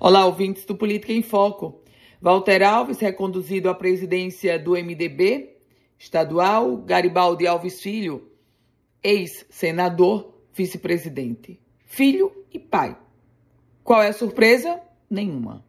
Olá, 0.00 0.26
ouvintes 0.26 0.64
do 0.64 0.76
Política 0.76 1.12
em 1.12 1.22
Foco. 1.22 1.82
Walter 2.20 2.62
Alves, 2.62 3.00
reconduzido 3.00 3.68
à 3.68 3.74
presidência 3.74 4.58
do 4.58 4.72
MDB 4.72 5.56
estadual, 5.98 6.76
Garibaldi 6.76 7.46
Alves 7.46 7.80
Filho, 7.80 8.30
ex-senador, 9.02 10.32
vice-presidente, 10.52 11.60
filho 11.84 12.32
e 12.52 12.58
pai. 12.58 12.96
Qual 13.82 14.00
é 14.00 14.08
a 14.08 14.12
surpresa? 14.12 14.80
Nenhuma. 15.10 15.64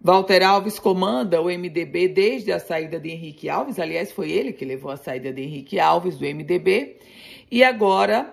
Walter 0.00 0.42
Alves 0.42 0.78
comanda 0.78 1.40
o 1.40 1.46
MDB 1.46 2.08
desde 2.08 2.50
a 2.50 2.58
saída 2.58 2.98
de 2.98 3.10
Henrique 3.10 3.48
Alves, 3.48 3.78
aliás, 3.78 4.10
foi 4.10 4.32
ele 4.32 4.52
que 4.52 4.64
levou 4.64 4.90
a 4.90 4.96
saída 4.96 5.32
de 5.32 5.42
Henrique 5.42 5.78
Alves 5.78 6.18
do 6.18 6.24
MDB, 6.24 6.98
e 7.50 7.62
agora 7.62 8.32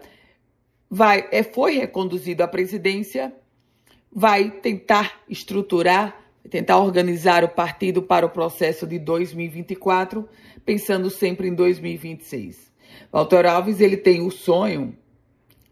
vai, 0.89 1.27
é, 1.31 1.43
foi 1.43 1.77
reconduzido 1.77 2.41
à 2.41 2.47
presidência, 2.47 3.33
vai 4.14 4.52
tentar 4.52 5.21
estruturar, 5.27 6.16
tentar 6.49 6.77
organizar 6.77 7.44
o 7.44 7.49
partido 7.49 8.02
para 8.02 8.26
o 8.26 8.30
processo 8.30 8.86
de 8.86 8.99
2024, 8.99 10.27
pensando 10.63 11.09
sempre 11.09 11.48
em 11.48 11.55
2026. 11.55 12.72
Walter 13.12 13.45
Alves 13.45 13.80
ele 13.80 13.98
tem 13.98 14.22
o 14.22 14.30
sonho 14.30 14.95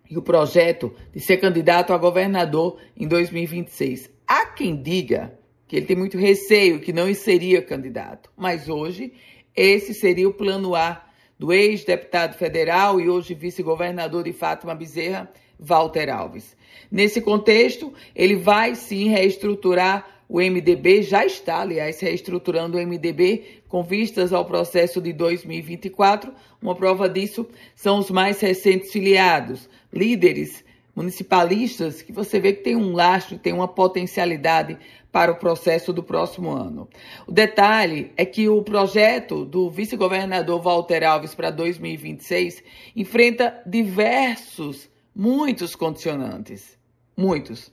e 0.09 0.17
o 0.17 0.21
projeto 0.21 0.93
de 1.13 1.19
ser 1.19 1.37
candidato 1.37 1.93
a 1.93 1.97
governador 1.97 2.77
em 2.97 3.07
2026. 3.07 4.09
Há 4.27 4.47
quem 4.47 4.81
diga 4.81 5.37
que 5.67 5.75
ele 5.75 5.85
tem 5.85 5.95
muito 5.95 6.17
receio 6.17 6.79
que 6.79 6.91
não 6.91 7.13
seria 7.13 7.61
candidato, 7.61 8.29
mas 8.35 8.67
hoje 8.67 9.13
esse 9.55 9.93
seria 9.93 10.27
o 10.27 10.33
plano 10.33 10.75
A 10.75 11.05
do 11.41 11.51
ex-deputado 11.51 12.35
federal 12.35 13.01
e 13.01 13.09
hoje 13.09 13.33
vice-governador 13.33 14.25
de 14.25 14.31
Fátima 14.31 14.75
Bezerra, 14.75 15.27
Walter 15.59 16.07
Alves. 16.07 16.55
Nesse 16.91 17.19
contexto, 17.19 17.91
ele 18.15 18.35
vai 18.35 18.75
sim 18.75 19.09
reestruturar 19.09 20.21
o 20.29 20.39
MDB, 20.39 21.01
já 21.01 21.25
está, 21.25 21.61
aliás, 21.61 21.99
reestruturando 21.99 22.77
o 22.77 22.79
MDB 22.79 23.63
com 23.67 23.81
vistas 23.81 24.31
ao 24.31 24.45
processo 24.45 25.01
de 25.01 25.11
2024. 25.13 26.31
Uma 26.61 26.75
prova 26.75 27.09
disso 27.09 27.47
são 27.75 27.97
os 27.97 28.11
mais 28.11 28.39
recentes 28.39 28.91
filiados, 28.91 29.67
líderes 29.91 30.63
municipalistas 30.95 32.01
que 32.01 32.11
você 32.11 32.39
vê 32.39 32.53
que 32.53 32.63
tem 32.63 32.75
um 32.75 32.93
lastro, 32.93 33.37
tem 33.37 33.53
uma 33.53 33.67
potencialidade 33.67 34.77
para 35.11 35.31
o 35.31 35.35
processo 35.35 35.91
do 35.91 36.01
próximo 36.01 36.51
ano. 36.51 36.87
O 37.27 37.31
detalhe 37.31 38.11
é 38.15 38.25
que 38.25 38.47
o 38.47 38.61
projeto 38.61 39.45
do 39.45 39.69
vice-governador 39.69 40.61
Walter 40.61 41.03
Alves 41.03 41.35
para 41.35 41.51
2026 41.51 42.63
enfrenta 42.95 43.61
diversos, 43.65 44.89
muitos 45.13 45.75
condicionantes. 45.75 46.77
Muitos. 47.15 47.71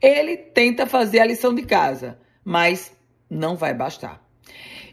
Ele 0.00 0.36
tenta 0.36 0.86
fazer 0.86 1.20
a 1.20 1.26
lição 1.26 1.54
de 1.54 1.62
casa, 1.62 2.18
mas 2.44 2.94
não 3.28 3.56
vai 3.56 3.74
bastar. 3.74 4.22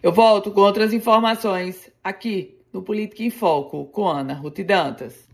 Eu 0.02 0.12
volto 0.12 0.52
com 0.52 0.62
outras 0.62 0.94
informações 0.94 1.92
aqui 2.04 2.58
no 2.72 2.82
Política 2.82 3.24
em 3.24 3.30
Foco 3.30 3.86
com 3.86 4.08
Ana 4.08 4.34
Ruth 4.34 4.60
Dantas. 4.60 5.33